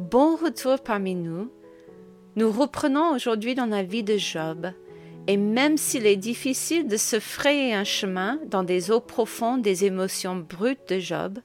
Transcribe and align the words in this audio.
Bon 0.00 0.34
retour 0.34 0.80
parmi 0.80 1.14
nous. 1.14 1.52
Nous 2.34 2.50
reprenons 2.50 3.14
aujourd'hui 3.14 3.54
dans 3.54 3.66
la 3.66 3.82
vie 3.82 4.02
de 4.02 4.16
Job, 4.16 4.72
et 5.26 5.36
même 5.36 5.76
s'il 5.76 6.06
est 6.06 6.16
difficile 6.16 6.88
de 6.88 6.96
se 6.96 7.20
frayer 7.20 7.74
un 7.74 7.84
chemin 7.84 8.38
dans 8.46 8.62
des 8.62 8.90
eaux 8.90 9.00
profondes 9.00 9.60
des 9.60 9.84
émotions 9.84 10.36
brutes 10.36 10.88
de 10.88 10.98
Job, 10.98 11.38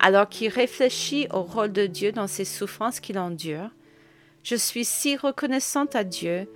alors 0.00 0.28
qu'il 0.28 0.48
réfléchit 0.48 1.28
au 1.32 1.42
rôle 1.42 1.70
de 1.70 1.86
Dieu 1.86 2.10
dans 2.10 2.26
ces 2.26 2.44
souffrances 2.44 2.98
qu'il 2.98 3.20
endure, 3.20 3.70
je 4.42 4.56
suis 4.56 4.84
si 4.84 5.16
reconnaissante 5.16 5.94
à 5.94 6.02
Dieu 6.02 6.48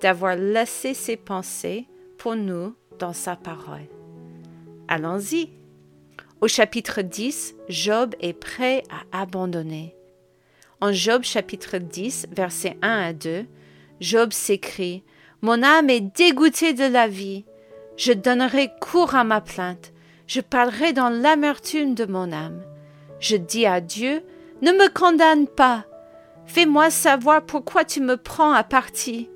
d'avoir 0.00 0.36
laissé 0.36 0.94
ses 0.94 1.18
pensées 1.18 1.86
pour 2.16 2.34
nous 2.34 2.74
dans 2.98 3.12
sa 3.12 3.36
parole. 3.36 3.88
Allons-y. 4.88 5.50
Au 6.40 6.48
chapitre 6.48 7.02
10, 7.02 7.56
Job 7.68 8.14
est 8.20 8.32
prêt 8.32 8.84
à 9.12 9.20
abandonner. 9.20 9.94
En 10.84 10.92
Job 10.92 11.22
chapitre 11.22 11.78
10, 11.78 12.26
versets 12.30 12.76
1 12.82 12.98
à 12.98 13.12
2, 13.14 13.46
Job 14.00 14.34
s'écrie 14.34 15.02
Mon 15.40 15.62
âme 15.62 15.88
est 15.88 16.02
dégoûtée 16.02 16.74
de 16.74 16.84
la 16.84 17.08
vie. 17.08 17.46
Je 17.96 18.12
donnerai 18.12 18.68
cours 18.82 19.14
à 19.14 19.24
ma 19.24 19.40
plainte. 19.40 19.94
Je 20.26 20.42
parlerai 20.42 20.92
dans 20.92 21.08
l'amertume 21.08 21.94
de 21.94 22.04
mon 22.04 22.30
âme. 22.32 22.62
Je 23.18 23.36
dis 23.36 23.64
à 23.64 23.80
Dieu 23.80 24.22
Ne 24.60 24.72
me 24.72 24.92
condamne 24.92 25.46
pas. 25.46 25.86
Fais-moi 26.44 26.90
savoir 26.90 27.46
pourquoi 27.46 27.86
tu 27.86 28.02
me 28.02 28.18
prends 28.18 28.52
à 28.52 28.62
partie. 28.62 29.30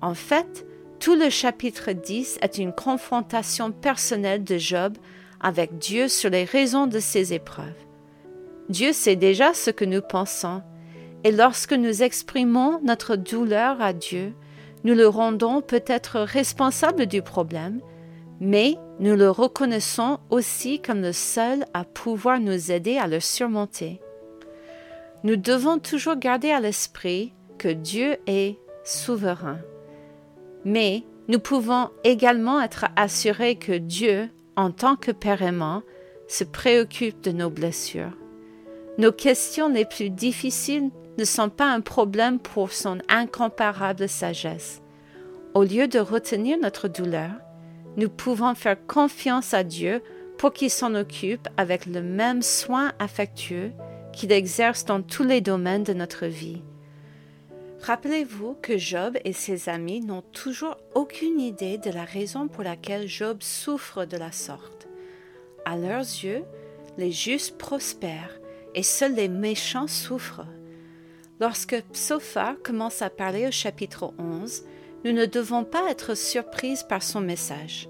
En 0.00 0.14
fait, 0.14 0.66
tout 1.00 1.16
le 1.16 1.28
chapitre 1.28 1.92
10 1.92 2.38
est 2.40 2.56
une 2.56 2.72
confrontation 2.72 3.72
personnelle 3.72 4.42
de 4.42 4.56
Job 4.56 4.96
avec 5.42 5.76
Dieu 5.76 6.08
sur 6.08 6.30
les 6.30 6.44
raisons 6.44 6.86
de 6.86 6.98
ses 6.98 7.34
épreuves. 7.34 7.84
Dieu 8.68 8.92
sait 8.92 9.16
déjà 9.16 9.52
ce 9.52 9.70
que 9.70 9.84
nous 9.84 10.00
pensons, 10.00 10.62
et 11.24 11.32
lorsque 11.32 11.72
nous 11.72 12.02
exprimons 12.02 12.80
notre 12.82 13.16
douleur 13.16 13.80
à 13.80 13.92
Dieu, 13.92 14.34
nous 14.84 14.94
le 14.94 15.08
rendons 15.08 15.62
peut-être 15.62 16.20
responsable 16.20 17.06
du 17.06 17.22
problème, 17.22 17.80
mais 18.40 18.76
nous 19.00 19.16
le 19.16 19.30
reconnaissons 19.30 20.18
aussi 20.30 20.80
comme 20.80 21.00
le 21.00 21.12
seul 21.12 21.64
à 21.72 21.84
pouvoir 21.84 22.40
nous 22.40 22.70
aider 22.70 22.98
à 22.98 23.06
le 23.06 23.20
surmonter. 23.20 24.00
Nous 25.24 25.36
devons 25.36 25.78
toujours 25.78 26.16
garder 26.16 26.50
à 26.50 26.60
l'esprit 26.60 27.32
que 27.58 27.68
Dieu 27.68 28.18
est 28.26 28.58
souverain. 28.84 29.58
Mais 30.66 31.04
nous 31.28 31.38
pouvons 31.38 31.88
également 32.04 32.60
être 32.60 32.86
assurés 32.96 33.56
que 33.56 33.72
Dieu, 33.72 34.28
en 34.56 34.70
tant 34.70 34.96
que 34.96 35.12
Père 35.12 35.42
aimant, 35.42 35.82
se 36.28 36.44
préoccupe 36.44 37.22
de 37.22 37.32
nos 37.32 37.48
blessures. 37.48 38.12
Nos 38.96 39.10
questions 39.10 39.68
les 39.68 39.84
plus 39.84 40.08
difficiles 40.08 40.90
ne 41.18 41.24
sont 41.24 41.48
pas 41.48 41.66
un 41.66 41.80
problème 41.80 42.38
pour 42.38 42.72
son 42.72 42.98
incomparable 43.08 44.08
sagesse. 44.08 44.82
Au 45.52 45.64
lieu 45.64 45.88
de 45.88 45.98
retenir 45.98 46.58
notre 46.58 46.86
douleur, 46.86 47.32
nous 47.96 48.08
pouvons 48.08 48.54
faire 48.54 48.76
confiance 48.86 49.52
à 49.52 49.64
Dieu 49.64 50.00
pour 50.38 50.52
qu'il 50.52 50.70
s'en 50.70 50.94
occupe 50.94 51.48
avec 51.56 51.86
le 51.86 52.02
même 52.02 52.42
soin 52.42 52.92
affectueux 53.00 53.72
qu'il 54.12 54.30
exerce 54.30 54.84
dans 54.84 55.02
tous 55.02 55.24
les 55.24 55.40
domaines 55.40 55.84
de 55.84 55.92
notre 55.92 56.26
vie. 56.26 56.62
Rappelez-vous 57.82 58.56
que 58.62 58.78
Job 58.78 59.18
et 59.24 59.32
ses 59.32 59.68
amis 59.68 60.00
n'ont 60.00 60.22
toujours 60.32 60.76
aucune 60.94 61.40
idée 61.40 61.78
de 61.78 61.90
la 61.90 62.04
raison 62.04 62.46
pour 62.46 62.62
laquelle 62.62 63.08
Job 63.08 63.38
souffre 63.40 64.04
de 64.04 64.16
la 64.16 64.30
sorte. 64.30 64.86
À 65.64 65.76
leurs 65.76 66.00
yeux, 66.00 66.44
les 66.96 67.10
justes 67.10 67.58
prospèrent 67.58 68.38
et 68.74 68.82
seuls 68.82 69.14
les 69.14 69.28
méchants 69.28 69.86
souffrent. 69.86 70.46
Lorsque 71.40 71.80
Psophar 71.92 72.54
commence 72.62 73.02
à 73.02 73.10
parler 73.10 73.46
au 73.46 73.50
chapitre 73.50 74.12
11, 74.18 74.64
nous 75.04 75.12
ne 75.12 75.26
devons 75.26 75.64
pas 75.64 75.90
être 75.90 76.14
surprises 76.14 76.82
par 76.82 77.02
son 77.02 77.20
message. 77.20 77.88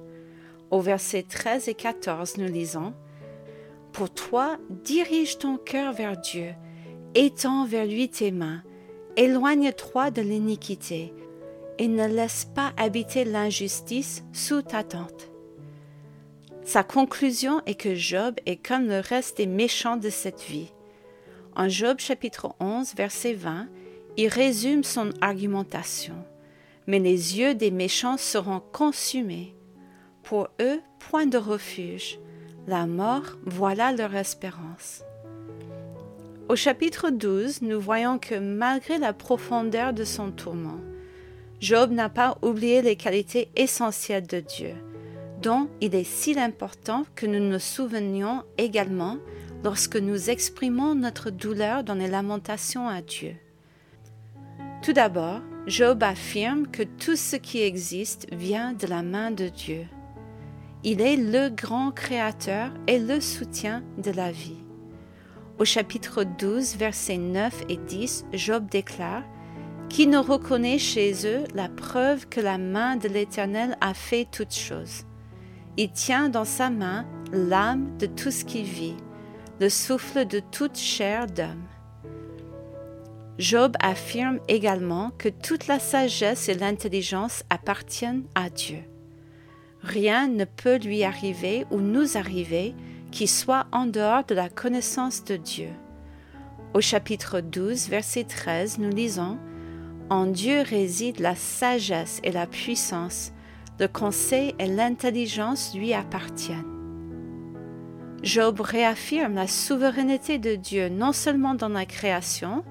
Au 0.70 0.80
verset 0.80 1.22
13 1.22 1.68
et 1.68 1.74
14, 1.74 2.38
nous 2.38 2.48
lisons 2.48 2.94
Pour 3.92 4.10
toi, 4.10 4.58
dirige 4.70 5.38
ton 5.38 5.56
cœur 5.56 5.92
vers 5.92 6.16
Dieu, 6.16 6.54
étends 7.14 7.66
vers 7.66 7.86
lui 7.86 8.08
tes 8.08 8.30
mains 8.30 8.62
Éloigne-toi 9.16 10.10
de 10.10 10.22
l'iniquité 10.22 11.14
et 11.78 11.86
ne 11.86 12.06
laisse 12.06 12.48
pas 12.52 12.72
habiter 12.76 13.24
l'injustice 13.24 14.24
sous 14.32 14.62
ta 14.62 14.82
tente. 14.82 15.30
Sa 16.64 16.82
conclusion 16.82 17.60
est 17.66 17.74
que 17.74 17.94
Job 17.94 18.34
est 18.46 18.56
comme 18.56 18.88
le 18.88 18.98
reste 18.98 19.36
des 19.36 19.46
méchants 19.46 19.96
de 19.96 20.10
cette 20.10 20.42
vie. 20.42 20.72
En 21.56 21.68
Job 21.68 22.00
chapitre 22.00 22.52
11, 22.58 22.94
verset 22.96 23.34
20, 23.34 23.68
il 24.16 24.26
résume 24.26 24.82
son 24.82 25.10
argumentation. 25.20 26.16
Mais 26.88 26.98
les 26.98 27.38
yeux 27.38 27.54
des 27.54 27.70
méchants 27.70 28.16
seront 28.16 28.60
consumés. 28.72 29.54
Pour 30.24 30.48
eux, 30.60 30.80
point 30.98 31.26
de 31.26 31.38
refuge. 31.38 32.18
La 32.66 32.86
mort, 32.86 33.38
voilà 33.44 33.92
leur 33.92 34.16
espérance. 34.16 35.02
Au 36.48 36.56
chapitre 36.56 37.10
12, 37.10 37.62
nous 37.62 37.80
voyons 37.80 38.18
que 38.18 38.34
malgré 38.34 38.98
la 38.98 39.12
profondeur 39.12 39.92
de 39.92 40.04
son 40.04 40.32
tourment, 40.32 40.80
Job 41.60 41.92
n'a 41.92 42.08
pas 42.08 42.36
oublié 42.42 42.82
les 42.82 42.96
qualités 42.96 43.48
essentielles 43.54 44.26
de 44.26 44.40
Dieu, 44.40 44.74
dont 45.40 45.68
il 45.80 45.94
est 45.94 46.04
si 46.04 46.38
important 46.38 47.04
que 47.14 47.26
nous 47.26 47.38
nous 47.38 47.60
souvenions 47.60 48.42
également 48.58 49.18
lorsque 49.64 49.96
nous 49.96 50.28
exprimons 50.28 50.94
notre 50.94 51.30
douleur 51.30 51.82
dans 51.82 51.94
les 51.94 52.06
lamentations 52.06 52.86
à 52.86 53.00
Dieu. 53.00 53.34
Tout 54.82 54.92
d'abord, 54.92 55.40
Job 55.66 56.02
affirme 56.02 56.66
que 56.66 56.82
tout 56.82 57.16
ce 57.16 57.36
qui 57.36 57.62
existe 57.62 58.26
vient 58.30 58.74
de 58.74 58.86
la 58.86 59.02
main 59.02 59.30
de 59.30 59.48
Dieu. 59.48 59.86
Il 60.82 61.00
est 61.00 61.16
le 61.16 61.48
grand 61.48 61.90
créateur 61.90 62.70
et 62.86 62.98
le 62.98 63.22
soutien 63.22 63.82
de 63.96 64.10
la 64.10 64.30
vie. 64.30 64.62
Au 65.58 65.64
chapitre 65.64 66.24
12, 66.24 66.76
versets 66.76 67.16
9 67.16 67.62
et 67.70 67.78
10, 67.78 68.26
Job 68.34 68.66
déclare 68.70 69.22
Qui 69.88 70.06
ne 70.06 70.18
reconnaît 70.18 70.78
chez 70.78 71.14
eux 71.24 71.44
la 71.54 71.70
preuve 71.70 72.28
que 72.28 72.40
la 72.40 72.58
main 72.58 72.96
de 72.96 73.08
l'Éternel 73.08 73.78
a 73.80 73.94
fait 73.94 74.28
toutes 74.30 74.54
choses? 74.54 75.04
Il 75.78 75.90
tient 75.90 76.28
dans 76.28 76.44
sa 76.44 76.68
main 76.68 77.06
l'âme 77.32 77.96
de 77.96 78.04
tout 78.04 78.30
ce 78.30 78.44
qui 78.44 78.62
vit, 78.62 78.96
le 79.60 79.68
souffle 79.68 80.26
de 80.26 80.40
toute 80.40 80.76
chair 80.76 81.26
d'homme. 81.26 81.66
Job 83.38 83.76
affirme 83.80 84.38
également 84.48 85.10
que 85.18 85.28
toute 85.28 85.66
la 85.66 85.78
sagesse 85.78 86.48
et 86.48 86.54
l'intelligence 86.54 87.42
appartiennent 87.50 88.24
à 88.34 88.48
Dieu. 88.48 88.82
Rien 89.82 90.28
ne 90.28 90.44
peut 90.44 90.78
lui 90.78 91.04
arriver 91.04 91.66
ou 91.70 91.80
nous 91.80 92.16
arriver 92.16 92.74
qui 93.10 93.26
soit 93.26 93.66
en 93.70 93.86
dehors 93.86 94.24
de 94.24 94.34
la 94.34 94.48
connaissance 94.48 95.24
de 95.24 95.36
Dieu. 95.36 95.68
Au 96.74 96.80
chapitre 96.80 97.40
12, 97.40 97.88
verset 97.88 98.24
13, 98.24 98.78
nous 98.78 98.90
lisons 98.90 99.38
En 100.10 100.26
Dieu 100.26 100.62
réside 100.62 101.20
la 101.20 101.36
sagesse 101.36 102.20
et 102.24 102.32
la 102.32 102.46
puissance, 102.46 103.32
le 103.78 103.86
conseil 103.86 104.54
et 104.58 104.66
l'intelligence 104.66 105.74
lui 105.74 105.92
appartiennent. 105.92 106.73
Job 108.24 108.62
réaffirme 108.62 109.34
la 109.34 109.46
souveraineté 109.46 110.38
de 110.38 110.54
Dieu 110.54 110.88
non 110.88 111.12
seulement 111.12 111.54
dans 111.54 111.68
la 111.68 111.84
création, 111.84 112.64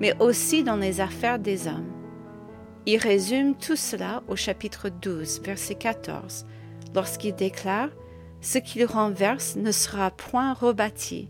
mais 0.00 0.16
aussi 0.22 0.64
dans 0.64 0.76
les 0.76 1.02
affaires 1.02 1.38
des 1.38 1.68
hommes. 1.68 1.92
Il 2.86 2.96
résume 2.96 3.54
tout 3.54 3.76
cela 3.76 4.22
au 4.26 4.36
chapitre 4.36 4.88
12, 4.88 5.42
verset 5.42 5.74
14, 5.74 6.46
lorsqu'il 6.94 7.34
déclare 7.34 7.90
ce 8.40 8.56
qu'il 8.56 8.86
renverse 8.86 9.56
ne 9.56 9.70
sera 9.70 10.10
point 10.10 10.54
rebâti. 10.54 11.28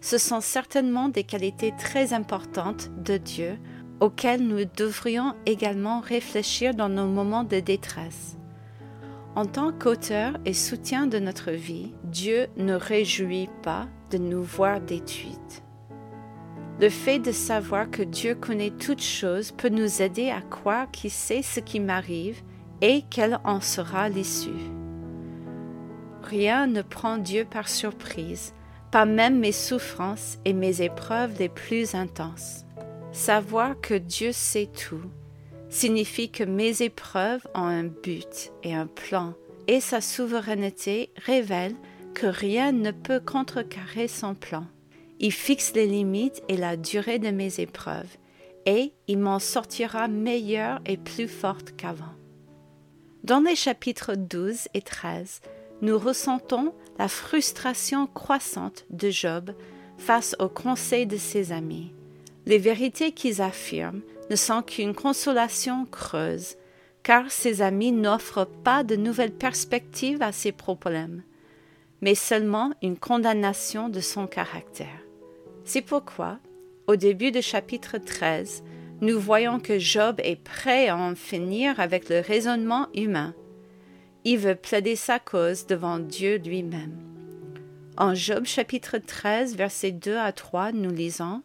Ce 0.00 0.16
sont 0.16 0.40
certainement 0.40 1.10
des 1.10 1.24
qualités 1.24 1.74
très 1.78 2.14
importantes 2.14 2.90
de 3.04 3.18
Dieu 3.18 3.58
auxquelles 4.00 4.46
nous 4.46 4.64
devrions 4.64 5.34
également 5.44 6.00
réfléchir 6.00 6.74
dans 6.74 6.88
nos 6.88 7.06
moments 7.06 7.44
de 7.44 7.60
détresse. 7.60 8.39
En 9.36 9.46
tant 9.46 9.72
qu'auteur 9.72 10.32
et 10.44 10.54
soutien 10.54 11.06
de 11.06 11.18
notre 11.18 11.52
vie, 11.52 11.94
Dieu 12.04 12.48
ne 12.56 12.74
réjouit 12.74 13.48
pas 13.62 13.86
de 14.10 14.18
nous 14.18 14.42
voir 14.42 14.80
détruites. 14.80 15.62
Le 16.80 16.88
fait 16.88 17.18
de 17.20 17.30
savoir 17.30 17.90
que 17.90 18.02
Dieu 18.02 18.34
connaît 18.34 18.70
toutes 18.70 19.02
choses 19.02 19.52
peut 19.52 19.68
nous 19.68 20.02
aider 20.02 20.30
à 20.30 20.40
croire 20.40 20.90
qu'il 20.90 21.10
sait 21.10 21.42
ce 21.42 21.60
qui 21.60 21.78
m'arrive 21.78 22.42
et 22.80 23.02
quelle 23.10 23.38
en 23.44 23.60
sera 23.60 24.08
l'issue. 24.08 24.50
Rien 26.22 26.66
ne 26.66 26.82
prend 26.82 27.18
Dieu 27.18 27.44
par 27.48 27.68
surprise, 27.68 28.54
pas 28.90 29.04
même 29.04 29.38
mes 29.38 29.52
souffrances 29.52 30.38
et 30.44 30.52
mes 30.52 30.82
épreuves 30.82 31.38
les 31.38 31.48
plus 31.48 31.94
intenses. 31.94 32.64
Savoir 33.12 33.80
que 33.80 33.94
Dieu 33.94 34.32
sait 34.32 34.68
tout 34.68 35.04
signifie 35.70 36.30
que 36.30 36.44
mes 36.44 36.82
épreuves 36.82 37.46
ont 37.54 37.64
un 37.64 37.84
but 37.84 38.52
et 38.62 38.74
un 38.74 38.86
plan, 38.86 39.34
et 39.68 39.80
sa 39.80 40.00
souveraineté 40.00 41.10
révèle 41.16 41.74
que 42.14 42.26
rien 42.26 42.72
ne 42.72 42.90
peut 42.90 43.20
contrecarrer 43.20 44.08
son 44.08 44.34
plan. 44.34 44.66
Il 45.20 45.32
fixe 45.32 45.72
les 45.74 45.86
limites 45.86 46.42
et 46.48 46.56
la 46.56 46.76
durée 46.76 47.18
de 47.18 47.30
mes 47.30 47.60
épreuves, 47.60 48.16
et 48.66 48.92
il 49.06 49.18
m'en 49.18 49.38
sortira 49.38 50.08
meilleure 50.08 50.80
et 50.86 50.96
plus 50.96 51.28
forte 51.28 51.76
qu'avant. 51.76 52.14
Dans 53.22 53.40
les 53.40 53.56
chapitres 53.56 54.14
12 54.16 54.68
et 54.74 54.82
13, 54.82 55.40
nous 55.82 55.98
ressentons 55.98 56.74
la 56.98 57.08
frustration 57.08 58.06
croissante 58.06 58.86
de 58.90 59.10
Job 59.10 59.52
face 59.98 60.34
aux 60.38 60.48
conseils 60.48 61.06
de 61.06 61.16
ses 61.16 61.52
amis. 61.52 61.92
Les 62.46 62.58
vérités 62.58 63.12
qu'ils 63.12 63.42
affirment 63.42 64.02
ne 64.30 64.36
sont 64.36 64.62
qu'une 64.62 64.94
consolation 64.94 65.86
creuse, 65.86 66.56
car 67.02 67.30
ses 67.30 67.62
amis 67.62 67.92
n'offrent 67.92 68.46
pas 68.64 68.84
de 68.84 68.96
nouvelles 68.96 69.32
perspectives 69.32 70.22
à 70.22 70.32
ses 70.32 70.52
problèmes, 70.52 71.22
mais 72.00 72.14
seulement 72.14 72.72
une 72.82 72.96
condamnation 72.96 73.88
de 73.88 74.00
son 74.00 74.26
caractère. 74.26 74.88
C'est 75.64 75.82
pourquoi, 75.82 76.38
au 76.86 76.96
début 76.96 77.30
du 77.30 77.42
chapitre 77.42 77.98
13, 77.98 78.62
nous 79.00 79.18
voyons 79.18 79.60
que 79.60 79.78
Job 79.78 80.20
est 80.22 80.42
prêt 80.42 80.88
à 80.88 80.96
en 80.96 81.14
finir 81.14 81.80
avec 81.80 82.08
le 82.08 82.20
raisonnement 82.20 82.88
humain. 82.94 83.34
Il 84.24 84.38
veut 84.38 84.54
plaider 84.54 84.96
sa 84.96 85.18
cause 85.18 85.66
devant 85.66 85.98
Dieu 85.98 86.36
lui-même. 86.36 86.98
En 87.96 88.14
Job 88.14 88.44
chapitre 88.44 88.98
13, 88.98 89.56
versets 89.56 89.92
2 89.92 90.16
à 90.16 90.32
3, 90.32 90.72
nous 90.72 90.90
lisons 90.90 91.42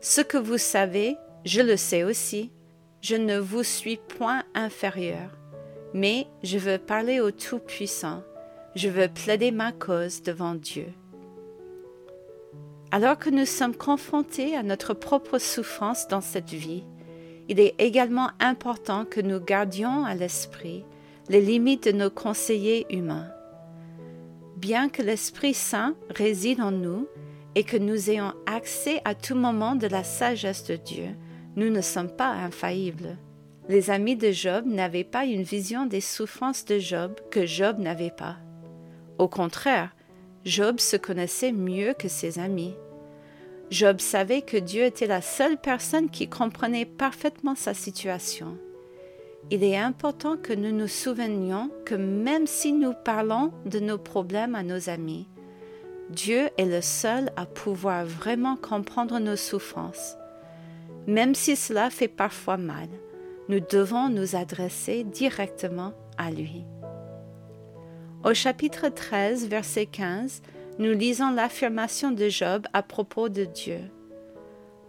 Ce 0.00 0.20
que 0.20 0.38
vous 0.38 0.58
savez, 0.58 1.16
je 1.44 1.60
le 1.60 1.76
sais 1.76 2.04
aussi. 2.04 2.52
Je 3.00 3.16
ne 3.16 3.38
vous 3.38 3.62
suis 3.62 3.96
point 3.96 4.44
inférieur. 4.54 5.30
Mais 5.94 6.26
je 6.42 6.58
veux 6.58 6.78
parler 6.78 7.20
au 7.20 7.30
Tout-Puissant. 7.30 8.22
Je 8.74 8.88
veux 8.88 9.08
plaider 9.08 9.50
ma 9.50 9.72
cause 9.72 10.22
devant 10.22 10.54
Dieu. 10.54 10.86
Alors 12.90 13.18
que 13.18 13.30
nous 13.30 13.46
sommes 13.46 13.76
confrontés 13.76 14.56
à 14.56 14.62
notre 14.62 14.94
propre 14.94 15.38
souffrance 15.38 16.08
dans 16.08 16.20
cette 16.20 16.50
vie, 16.50 16.84
il 17.48 17.60
est 17.60 17.74
également 17.78 18.30
important 18.40 19.04
que 19.04 19.20
nous 19.20 19.40
gardions 19.40 20.04
à 20.04 20.14
l'esprit 20.14 20.84
les 21.28 21.40
limites 21.40 21.84
de 21.84 21.92
nos 21.92 22.10
conseillers 22.10 22.86
humains. 22.90 23.28
Bien 24.56 24.88
que 24.88 25.02
l'Esprit 25.02 25.54
Saint 25.54 25.94
réside 26.10 26.60
en 26.60 26.70
nous 26.70 27.06
et 27.54 27.64
que 27.64 27.76
nous 27.76 28.10
ayons 28.10 28.32
accès 28.46 29.00
à 29.04 29.14
tout 29.14 29.34
moment 29.34 29.74
de 29.74 29.86
la 29.86 30.04
sagesse 30.04 30.64
de 30.64 30.76
Dieu, 30.76 31.16
nous 31.56 31.70
ne 31.70 31.80
sommes 31.80 32.10
pas 32.10 32.30
infaillibles. 32.30 33.16
Les 33.68 33.90
amis 33.90 34.16
de 34.16 34.30
Job 34.30 34.64
n'avaient 34.66 35.04
pas 35.04 35.24
une 35.24 35.42
vision 35.42 35.86
des 35.86 36.00
souffrances 36.00 36.64
de 36.64 36.78
Job 36.78 37.14
que 37.30 37.46
Job 37.46 37.78
n'avait 37.78 38.14
pas. 38.16 38.36
Au 39.18 39.28
contraire, 39.28 39.94
Job 40.44 40.78
se 40.80 40.96
connaissait 40.96 41.52
mieux 41.52 41.92
que 41.92 42.08
ses 42.08 42.38
amis. 42.38 42.74
Job 43.70 44.00
savait 44.00 44.42
que 44.42 44.56
Dieu 44.56 44.84
était 44.84 45.06
la 45.06 45.20
seule 45.20 45.58
personne 45.58 46.08
qui 46.08 46.28
comprenait 46.28 46.86
parfaitement 46.86 47.54
sa 47.54 47.74
situation. 47.74 48.56
Il 49.50 49.64
est 49.64 49.76
important 49.76 50.36
que 50.36 50.52
nous 50.52 50.72
nous 50.72 50.88
souvenions 50.88 51.70
que 51.84 51.94
même 51.94 52.46
si 52.46 52.72
nous 52.72 52.94
parlons 53.04 53.52
de 53.66 53.80
nos 53.80 53.98
problèmes 53.98 54.54
à 54.54 54.62
nos 54.62 54.88
amis, 54.88 55.26
Dieu 56.10 56.48
est 56.56 56.64
le 56.64 56.80
seul 56.80 57.30
à 57.36 57.44
pouvoir 57.44 58.06
vraiment 58.06 58.56
comprendre 58.56 59.18
nos 59.18 59.36
souffrances. 59.36 60.16
Même 61.06 61.34
si 61.34 61.54
cela 61.54 61.90
fait 61.90 62.08
parfois 62.08 62.56
mal, 62.56 62.88
nous 63.48 63.60
devons 63.60 64.08
nous 64.08 64.34
adresser 64.34 65.04
directement 65.04 65.92
à 66.16 66.30
lui. 66.30 66.64
Au 68.24 68.32
chapitre 68.32 68.88
13, 68.88 69.48
verset 69.48 69.86
15, 69.86 70.42
nous 70.78 70.92
lisons 70.92 71.30
l'affirmation 71.30 72.10
de 72.10 72.28
Job 72.28 72.66
à 72.72 72.82
propos 72.82 73.28
de 73.28 73.44
Dieu. 73.44 73.80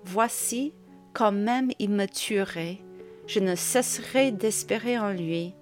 Voici, 0.05 0.73
quand 1.13 1.31
même 1.31 1.71
il 1.79 1.89
me 1.89 2.05
tuerait, 2.05 2.79
je 3.27 3.39
ne 3.39 3.55
cesserai 3.55 4.31
d'espérer 4.31 4.97
en 4.97 5.11
lui, 5.11 5.53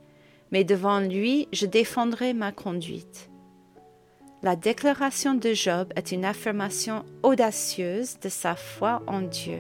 mais 0.51 0.63
devant 0.63 1.00
lui 1.00 1.48
je 1.51 1.65
défendrai 1.65 2.33
ma 2.33 2.51
conduite. 2.51 3.30
La 4.47 4.55
déclaration 4.55 5.33
de 5.33 5.51
Job 5.51 5.91
est 5.97 6.13
une 6.13 6.23
affirmation 6.23 7.03
audacieuse 7.21 8.17
de 8.21 8.29
sa 8.29 8.55
foi 8.55 9.03
en 9.05 9.19
Dieu. 9.19 9.59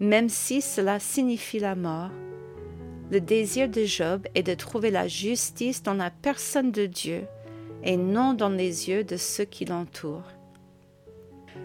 Même 0.00 0.28
si 0.28 0.60
cela 0.60 0.98
signifie 0.98 1.60
la 1.60 1.76
mort, 1.76 2.10
le 3.12 3.20
désir 3.20 3.68
de 3.68 3.84
Job 3.84 4.26
est 4.34 4.42
de 4.42 4.54
trouver 4.54 4.90
la 4.90 5.06
justice 5.06 5.84
dans 5.84 5.94
la 5.94 6.10
personne 6.10 6.72
de 6.72 6.86
Dieu 6.86 7.28
et 7.84 7.96
non 7.96 8.34
dans 8.34 8.48
les 8.48 8.88
yeux 8.88 9.04
de 9.04 9.16
ceux 9.16 9.44
qui 9.44 9.66
l'entourent. 9.66 10.32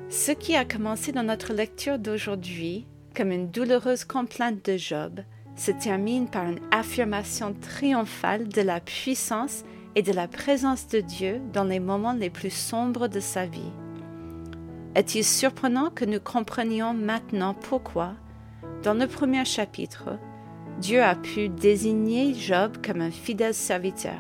Ce 0.10 0.32
qui 0.32 0.56
a 0.56 0.64
commencé 0.64 1.12
dans 1.12 1.24
notre 1.24 1.54
lecture 1.54 1.98
d'aujourd'hui 1.98 2.86
comme 3.16 3.32
une 3.32 3.50
douloureuse 3.50 4.06
complainte 4.06 4.64
de 4.64 4.78
Job 4.78 5.22
se 5.56 5.72
termine 5.72 6.28
par 6.28 6.46
une 6.46 6.60
affirmation 6.70 7.56
triomphale 7.60 8.48
de 8.48 8.62
la 8.62 8.80
puissance 8.80 9.64
et 9.96 10.02
de 10.02 10.12
la 10.12 10.28
présence 10.28 10.88
de 10.88 11.00
Dieu 11.00 11.42
dans 11.54 11.64
les 11.64 11.80
moments 11.80 12.14
les 12.14 12.30
plus 12.30 12.54
sombres 12.54 13.08
de 13.08 13.20
sa 13.20 13.46
vie. 13.46 13.72
Est-il 14.94 15.24
surprenant 15.24 15.90
que 15.90 16.06
nous 16.06 16.20
comprenions 16.20 16.94
maintenant 16.94 17.54
pourquoi, 17.54 18.14
dans 18.84 18.94
le 18.94 19.08
premier 19.08 19.44
chapitre, 19.46 20.18
Dieu 20.80 21.02
a 21.02 21.16
pu 21.16 21.50
désigner 21.50 22.34
Job 22.34 22.78
comme 22.86 23.02
un 23.02 23.12
fidèle 23.12 23.54
serviteur? 23.54 24.20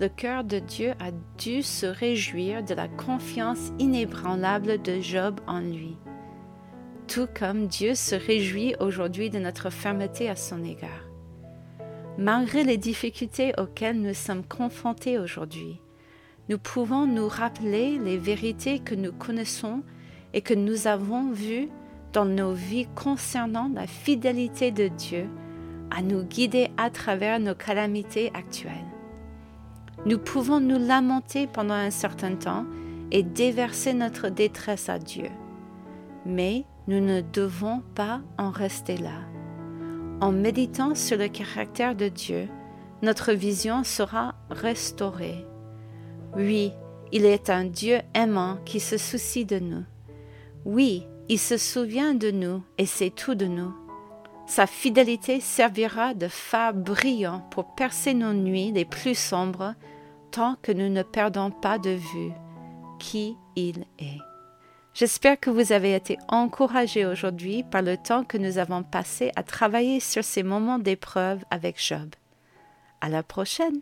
Le 0.00 0.08
cœur 0.08 0.44
de 0.44 0.58
Dieu 0.58 0.92
a 1.00 1.10
dû 1.38 1.62
se 1.62 1.86
réjouir 1.86 2.62
de 2.62 2.74
la 2.74 2.86
confiance 2.86 3.72
inébranlable 3.78 4.80
de 4.80 5.00
Job 5.00 5.40
en 5.46 5.60
lui, 5.60 5.96
tout 7.08 7.26
comme 7.36 7.66
Dieu 7.66 7.94
se 7.94 8.14
réjouit 8.14 8.74
aujourd'hui 8.80 9.28
de 9.28 9.38
notre 9.38 9.70
fermeté 9.70 10.28
à 10.28 10.36
son 10.36 10.62
égard. 10.62 11.07
Malgré 12.18 12.64
les 12.64 12.78
difficultés 12.78 13.52
auxquelles 13.58 14.00
nous 14.00 14.12
sommes 14.12 14.42
confrontés 14.42 15.20
aujourd'hui, 15.20 15.80
nous 16.48 16.58
pouvons 16.58 17.06
nous 17.06 17.28
rappeler 17.28 17.96
les 17.96 18.18
vérités 18.18 18.80
que 18.80 18.96
nous 18.96 19.12
connaissons 19.12 19.84
et 20.34 20.40
que 20.40 20.52
nous 20.52 20.88
avons 20.88 21.30
vues 21.30 21.68
dans 22.12 22.24
nos 22.24 22.54
vies 22.54 22.88
concernant 22.96 23.70
la 23.72 23.86
fidélité 23.86 24.72
de 24.72 24.88
Dieu 24.88 25.28
à 25.92 26.02
nous 26.02 26.24
guider 26.24 26.70
à 26.76 26.90
travers 26.90 27.38
nos 27.38 27.54
calamités 27.54 28.32
actuelles. 28.34 28.72
Nous 30.04 30.18
pouvons 30.18 30.58
nous 30.58 30.78
lamenter 30.78 31.46
pendant 31.46 31.74
un 31.74 31.92
certain 31.92 32.34
temps 32.34 32.66
et 33.12 33.22
déverser 33.22 33.94
notre 33.94 34.28
détresse 34.28 34.88
à 34.88 34.98
Dieu. 34.98 35.28
Mais 36.26 36.64
nous 36.88 37.00
ne 37.00 37.20
devons 37.20 37.80
pas 37.94 38.20
en 38.38 38.50
rester 38.50 38.96
là. 38.96 39.37
En 40.20 40.32
méditant 40.32 40.96
sur 40.96 41.16
le 41.16 41.28
caractère 41.28 41.94
de 41.94 42.08
Dieu, 42.08 42.48
notre 43.02 43.32
vision 43.32 43.84
sera 43.84 44.34
restaurée. 44.50 45.46
Oui, 46.36 46.72
il 47.12 47.24
est 47.24 47.50
un 47.50 47.64
Dieu 47.64 48.00
aimant 48.14 48.58
qui 48.64 48.80
se 48.80 48.98
soucie 48.98 49.44
de 49.44 49.60
nous. 49.60 49.84
Oui, 50.64 51.06
il 51.28 51.38
se 51.38 51.56
souvient 51.56 52.14
de 52.14 52.32
nous 52.32 52.64
et 52.78 52.86
c'est 52.86 53.10
tout 53.10 53.36
de 53.36 53.46
nous. 53.46 53.72
Sa 54.48 54.66
fidélité 54.66 55.40
servira 55.40 56.14
de 56.14 56.26
phare 56.26 56.74
brillant 56.74 57.46
pour 57.50 57.76
percer 57.76 58.12
nos 58.12 58.32
nuits 58.32 58.72
les 58.72 58.84
plus 58.84 59.16
sombres, 59.16 59.74
tant 60.32 60.56
que 60.62 60.72
nous 60.72 60.88
ne 60.88 61.02
perdons 61.02 61.52
pas 61.52 61.78
de 61.78 61.90
vue 61.90 62.32
qui 62.98 63.36
il 63.54 63.84
est. 64.00 64.27
J'espère 64.98 65.38
que 65.38 65.48
vous 65.48 65.70
avez 65.70 65.94
été 65.94 66.18
encouragés 66.26 67.06
aujourd'hui 67.06 67.62
par 67.62 67.82
le 67.82 67.96
temps 67.96 68.24
que 68.24 68.36
nous 68.36 68.58
avons 68.58 68.82
passé 68.82 69.30
à 69.36 69.44
travailler 69.44 70.00
sur 70.00 70.24
ces 70.24 70.42
moments 70.42 70.80
d'épreuve 70.80 71.44
avec 71.52 71.80
Job. 71.80 72.16
À 73.00 73.08
la 73.08 73.22
prochaine! 73.22 73.80